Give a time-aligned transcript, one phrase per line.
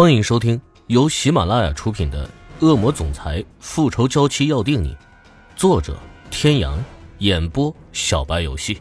[0.00, 2.24] 欢迎收听由喜马拉雅出品的
[2.64, 4.94] 《恶魔总裁复仇娇妻要定你》，
[5.56, 5.98] 作者：
[6.30, 6.78] 天阳，
[7.18, 8.80] 演播：小白游戏。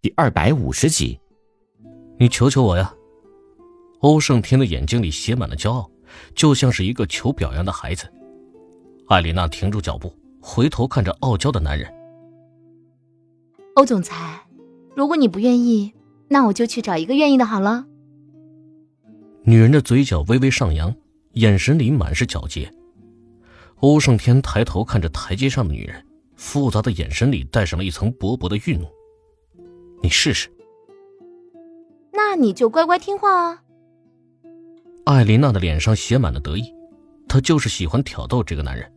[0.00, 1.20] 第二百五十集，
[2.18, 2.94] 你求求我呀！
[4.00, 5.90] 欧胜天的眼睛里写满了骄傲，
[6.34, 8.10] 就像是一个求表扬的孩子。
[9.06, 11.92] 艾丽娜停住脚步，回头看着傲娇的男人。
[13.74, 14.40] 欧总裁，
[14.96, 15.92] 如果你不愿意，
[16.28, 17.84] 那我就去找一个愿意的好了。
[19.44, 20.94] 女人的嘴角微微上扬，
[21.32, 22.72] 眼神里满是皎洁。
[23.80, 26.06] 欧胜天抬头看着台阶上的女人，
[26.36, 28.86] 复杂的眼神里带上了一层薄薄的愠怒。
[30.00, 30.48] 你试试。
[32.12, 33.62] 那你就乖乖听话啊。
[35.06, 36.72] 艾琳娜的脸上写满了得意，
[37.26, 38.90] 她就是喜欢挑逗这个男人。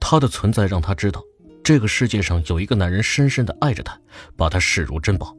[0.00, 1.22] 他的存在让她知道，
[1.62, 3.96] 这个世界上有一个男人深深的爱着她，
[4.36, 5.36] 把她视如珍宝。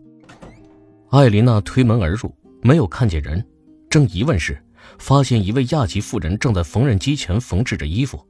[1.10, 3.46] 艾琳娜推门而入，没有看见人。
[3.92, 4.58] 正疑问时，
[5.00, 8.26] 发现一位亚籍妇人正在缝纫机前缝制着衣服。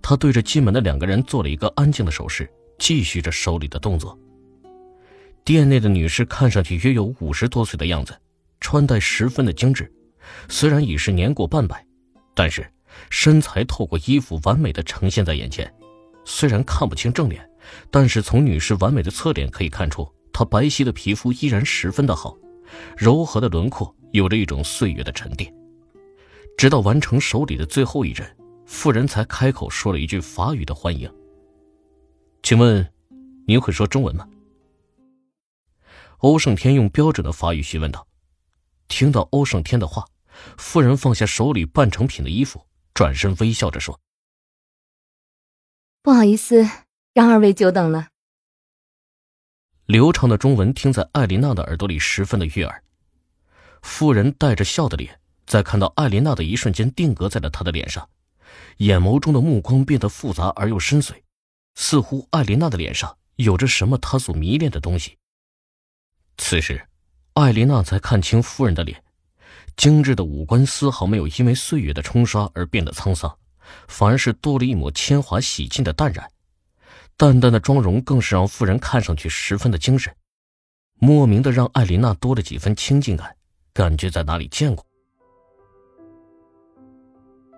[0.00, 4.16] 她对着进门的两个人做了一个安静的手势，继续着手里的动作。
[5.42, 8.16] 店内的女士看上去约有五十多岁的样子，
[8.60, 9.92] 穿戴十分的精致，
[10.48, 11.84] 虽然已是年过半百，
[12.32, 12.64] 但是
[13.10, 15.68] 身材透过衣服完美的呈现在眼前。
[16.24, 17.44] 虽然看不清正脸，
[17.90, 22.36] 但是从女士完美的侧脸可以看出，她白皙的皮肤依然十分的好，
[22.96, 23.92] 柔和的轮廓。
[24.16, 25.52] 有着一种岁月的沉淀。
[26.56, 28.26] 直到完成手里的最后一针，
[28.64, 31.12] 妇人才开口说了一句法语的欢迎。
[32.42, 32.90] 请问，
[33.46, 34.26] 您会说中文吗？
[36.18, 38.08] 欧胜天用标准的法语询问道。
[38.88, 40.06] 听到欧胜天的话，
[40.56, 44.00] 妇人放下手里半成品的衣服，转身微笑着说
[46.00, 46.66] ：“不好意思，
[47.12, 48.08] 让二位久等了。”
[49.84, 52.82] 流畅的中文听在艾琳娜的耳朵里十分的悦耳。
[53.82, 58.08] 夫人带着笑的脸，在看到艾琳娜的一瞬间定格在了她的脸上，
[58.78, 61.14] 眼眸中的目光变得复杂而又深邃，
[61.74, 65.16] 似乎艾琳娜的脸上有着什么她所迷恋的东西。
[66.36, 66.86] 此时，
[67.34, 69.02] 艾琳娜才看清夫人的脸，
[69.76, 73.38] 精致的五官丝毫没有因为岁月的冲刷而变得沧桑，
[73.88, 76.30] 反而是多了一抹铅华洗尽的淡然，
[77.16, 80.14] 淡淡的妆容更是让夫人看上去十分的精神，
[80.98, 83.35] 莫名的让艾琳娜多了几分亲近感。
[83.76, 84.82] 感觉在哪里见过？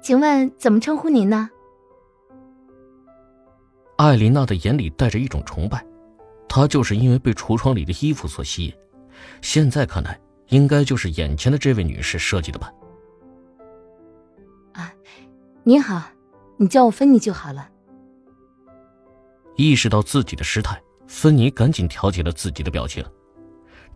[0.03, 1.49] 请问怎么称呼您呢？
[3.99, 5.87] 艾琳娜的眼里带着一种崇拜，
[6.49, 8.75] 她就是因为被橱窗里的衣服所吸引。
[9.43, 12.73] 现在看来，应该就是眼前的这位女士设计的吧？
[14.73, 14.93] 啊，
[15.63, 16.03] 你好，
[16.57, 17.71] 你叫我芬妮就好了。
[19.55, 23.05] 意识到自己的失态，芬妮赶紧调节了自己的表情。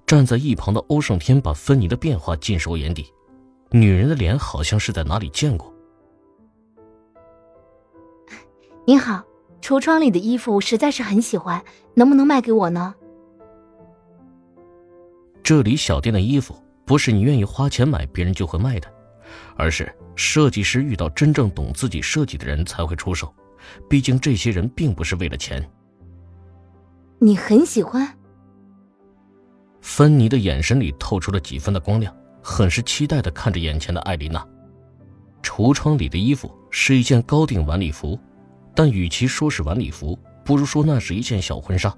[0.06, 3.06] 站在一旁的欧胜天把芬妮的变化尽收眼底，
[3.70, 5.72] 女人的脸好像是在哪里见过。
[8.84, 9.22] 您好，
[9.60, 11.62] 橱窗里的衣服实在是很喜欢，
[11.94, 12.94] 能不能卖给我呢？
[15.42, 18.92] 这里小店的衣服不是你愿意花钱买，别人就会卖的，
[19.56, 23.32] 而是设计师遇到真正懂自己设计的人才会出手，
[23.88, 25.66] 毕竟这些人并不是为了钱。
[27.18, 28.18] 你很喜欢。
[29.82, 34.46] 芬妮的眼神里透出了几分的光亮，很是期待的看着眼前的艾琳娜。
[35.42, 38.18] 橱窗里的衣服是一件高定晚礼服，
[38.74, 41.94] 但与其说是晚礼服，不如说那是一件小婚纱。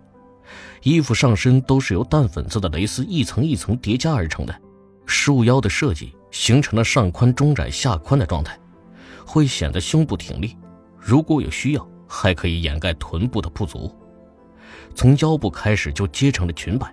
[0.82, 4.60] 衣服上身都是由淡粉色的蕾丝一层一层叠加而成的，
[5.04, 8.58] 束腰的设计形成了上宽中窄下宽的状态，
[9.26, 10.56] 会显得胸部挺立。
[10.98, 13.94] 如果有需要，还可以掩盖臀部的不足。
[14.94, 16.92] 从腰部开始就接成了裙摆。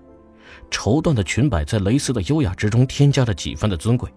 [0.70, 4.12] 绸缎的裙摆在蕾丝的优雅之中添加了几分的尊贵，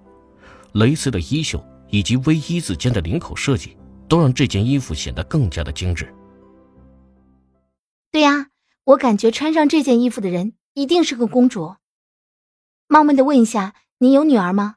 [0.73, 3.77] 蕾丝的衣袖以及 V 一字肩的领口设计，
[4.09, 6.13] 都让这件衣服显得更加的精致。
[8.11, 8.51] 对呀，
[8.85, 11.77] 我感觉穿上这件衣服的人一定是个公主。
[12.87, 14.77] 冒昧的问一下，您有女儿吗？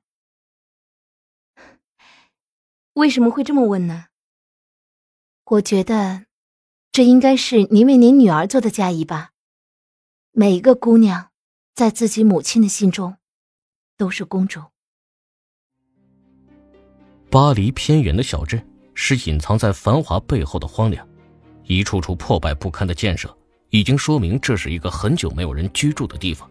[2.94, 4.06] 为什么会这么问呢？
[5.46, 6.26] 我觉得，
[6.92, 9.32] 这应该是您为您女儿做的嫁衣吧。
[10.32, 11.30] 每一个姑娘。
[11.78, 13.18] 在自己母亲的心中，
[14.00, 14.60] 都是公主。
[17.30, 21.08] 巴黎偏远的小镇是隐藏在繁华背后的荒凉，
[21.66, 23.32] 一处处破败不堪的建设
[23.70, 26.50] 已经说明这是一个很久没有人居住的地方。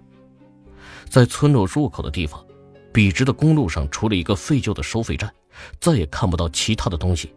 [1.08, 2.46] 在村落入口的地方，
[2.93, 5.34] 笔直的公路上除了一个废旧的收费站，
[5.81, 7.34] 再也看不到其他的东西。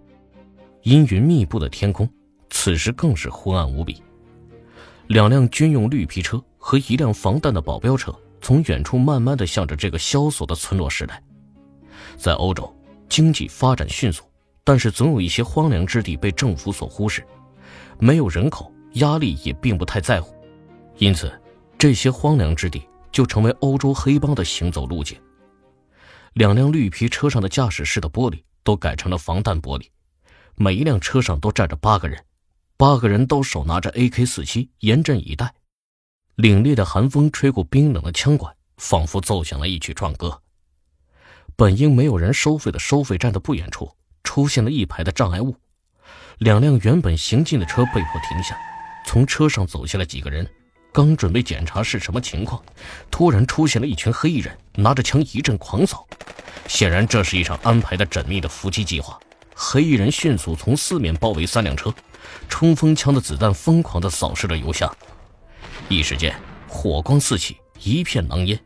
[0.84, 2.08] 阴云密布的天空，
[2.52, 4.00] 此时更是昏暗无比。
[5.08, 11.24] 两辆军用绿皮车和一辆防弹的保镖车从远处慢慢的向着这个萧索的村落驶来。
[12.18, 12.72] 在欧洲，
[13.08, 14.24] 经济发展迅速，
[14.64, 17.26] 但是总有一些荒凉之地被政府所忽视，
[17.98, 20.36] 没有人口，压力也并不太在乎，
[20.98, 21.32] 因此，
[21.78, 25.18] 这些荒凉之地就成为欧洲黑帮的行走路径。
[26.34, 29.88] 两辆绿皮车上的驾驶室的玻璃都改成了防弹玻璃，
[30.56, 32.24] 每一辆车上都站着八个人，
[32.78, 35.54] 八个人都手拿着 AK-47，严阵以待。
[36.40, 40.42] 凛冽的寒风吹过冰冷的枪管，仿佛奏响了一曲壮歌。
[41.58, 43.94] 本应没有人收费的收费站的不远处，
[44.24, 45.54] 出现了一排的障碍物，
[46.38, 48.58] 两辆原本行进的车被迫停下，
[49.06, 50.50] 从车上走下来几个人。
[50.94, 52.64] 刚准备检查是什么情况，
[53.12, 56.08] 突然出现了一群黑衣人，拿着枪一阵狂扫。
[56.70, 59.20] 显然，这是一场安排的缜密的伏击计划。
[59.54, 61.94] 黑衣人迅速从四面包围三辆车，
[62.48, 64.90] 冲锋枪的子弹疯狂地扫射着油箱。
[65.88, 66.36] 一时间，
[66.68, 68.60] 火光四起，一片狼烟。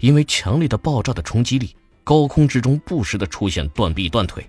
[0.00, 4.48] 因为强烈的爆炸的冲击力，高空之中不时的出现断臂断腿。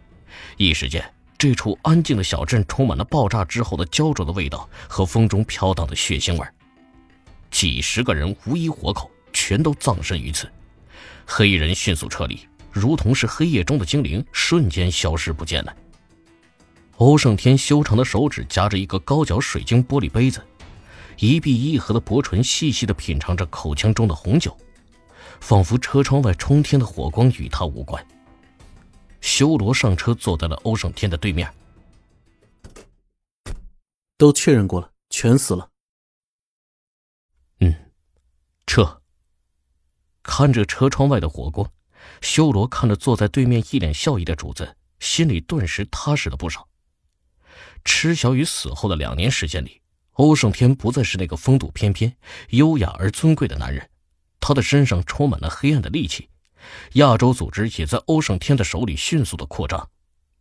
[0.57, 1.03] 一时间，
[1.37, 6.45] 这处安静的小镇充满了爆炸之后的焦灼的味道和风中飘荡的血腥味。
[7.49, 10.49] 几十个人无一活口，全都葬身于此。
[11.25, 12.39] 黑衣人迅速撤离，
[12.71, 15.75] 如同是黑夜中的精灵，瞬间消失不见了。
[16.97, 20.43] 欧胜天修长的手指夹着一个高脚水晶玻璃杯子，
[21.17, 24.55] 一闭一合的薄唇细细的品尝着口腔中的红酒，
[25.39, 28.05] 仿佛车窗外冲天的火光与他无关。
[29.19, 31.51] 修罗上车，坐在了欧胜天的对面。
[34.15, 35.69] 都确认过了，全死了。
[37.59, 37.73] 嗯
[38.65, 39.01] 撤。
[40.23, 41.71] 看着车窗外的火光，
[42.21, 46.67] 修罗看着坐在对面一脸笑意的主子，心里顿时踏实了不少。
[47.83, 49.81] 池小雨死后的两年时间里，
[50.17, 52.15] 欧胜天不再是那个风度翩翩、
[52.49, 53.89] 优雅而尊贵的男人，
[54.39, 56.29] 他的身上充满了黑暗的戾气。
[56.93, 59.89] 亚洲组织也在欧胜天的手里迅速的扩张，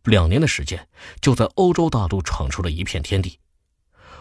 [0.03, 0.87] 两年的时间
[1.21, 3.39] 就在欧洲大陆闯出了一片天地。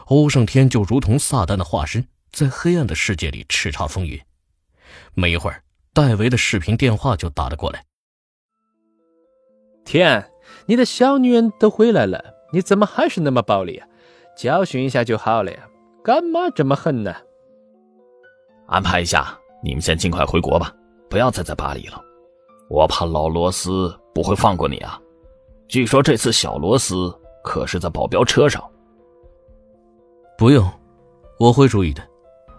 [0.07, 2.07] 欧胜天就如同撒旦的化身。
[2.33, 4.21] 在黑暗的世界里叱咤风云。
[5.15, 5.63] 没一会儿，
[5.95, 7.83] 戴维的视频电话就打了过来。
[9.87, 10.31] 天，
[10.67, 13.89] 你的小女人都回来了，你怎么还是那么暴力啊？
[14.37, 15.67] 教训一下就好了呀，
[16.05, 17.13] 干嘛这么狠呢？
[18.67, 20.71] 安排一下，你们先尽快回国吧，
[21.09, 21.99] 不要再在巴黎了。
[22.69, 25.01] 我怕老罗斯不会放过你啊。
[25.69, 27.13] 据说这次小罗斯
[27.43, 28.63] 可是在保镖车上。
[30.37, 30.71] 不用，
[31.39, 32.07] 我会注意的。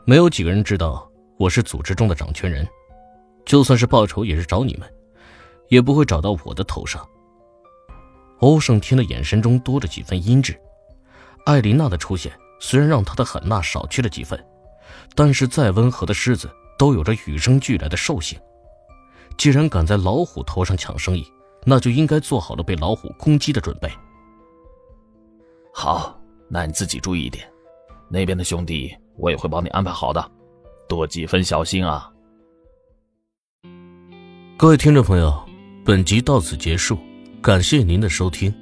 [0.04, 1.08] 没有几个人知道
[1.38, 2.68] 我是组织中的掌权人，
[3.46, 4.92] 就算是报仇也是找你们，
[5.68, 7.08] 也不会找到我的头上。
[8.40, 10.58] 欧胜天的眼神中多了几分阴鸷。
[11.48, 12.30] 艾琳娜的出现
[12.60, 14.38] 虽然让他的狠辣少去了几分，
[15.16, 18.38] 但是再温和的狮子都有着与生俱来的兽性。
[19.38, 21.26] 既然敢在老虎头上抢生意，
[21.64, 23.90] 那就应该做好了被老虎攻击的准备。
[25.74, 27.50] 好，那你自己注意一点，
[28.10, 28.94] 那边的兄弟。
[29.16, 30.32] 我也会帮你安排好的，
[30.88, 32.12] 多几分小心啊！
[34.58, 35.34] 各位听众朋友，
[35.86, 37.00] 本集到此结束，
[37.42, 38.54] 感谢您的收听。